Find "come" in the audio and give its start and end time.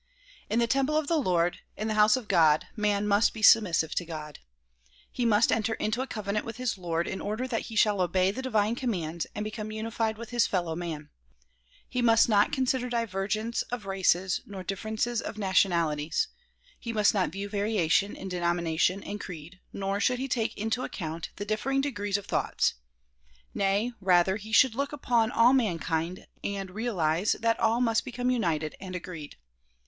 28.11-28.31